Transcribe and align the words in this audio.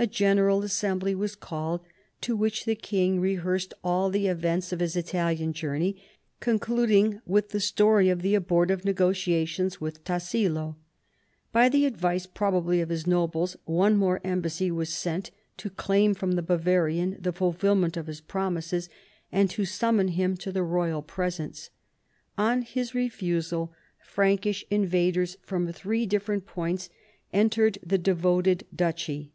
A 0.00 0.06
general 0.06 0.62
assembly 0.62 1.12
was 1.12 1.34
called, 1.34 1.80
to 2.20 2.36
which 2.36 2.66
the 2.66 2.76
king 2.76 3.18
rehearsed 3.18 3.74
all 3.82 4.10
the 4.10 4.28
events 4.28 4.72
of 4.72 4.78
his 4.78 4.94
Italian 4.94 5.52
journey, 5.52 6.00
concluding 6.38 7.20
with 7.26 7.48
the 7.48 7.58
story 7.58 8.08
of 8.08 8.22
the 8.22 8.36
abortive 8.36 8.84
negotiations 8.84 9.80
with 9.80 10.04
Tassilo, 10.04 10.76
By 11.50 11.68
the 11.68 11.84
advice 11.84 12.26
probably 12.26 12.80
of 12.80 12.90
his 12.90 13.08
nobles, 13.08 13.56
one 13.64 13.96
more 13.96 14.20
em 14.22 14.40
bassy 14.40 14.70
was 14.70 14.90
sent 14.94 15.32
to 15.56 15.68
claim 15.68 16.14
from 16.14 16.36
the 16.36 16.42
Bavarian 16.42 17.16
the 17.18 17.32
fulfil 17.32 17.74
ment 17.74 17.96
of 17.96 18.06
his 18.06 18.20
promises 18.20 18.88
and 19.32 19.50
to 19.50 19.64
summon 19.64 20.06
him 20.14 20.36
to 20.36 20.52
the 20.52 20.62
royal 20.62 21.02
presence. 21.02 21.70
On 22.38 22.62
his 22.62 22.94
refusal, 22.94 23.72
Prankish 24.14 24.64
invaders 24.70 25.38
from 25.42 25.72
three 25.72 26.06
different 26.06 26.46
points 26.46 26.88
entered 27.32 27.78
the 27.82 27.98
devoted 27.98 28.64
duchy. 28.72 29.32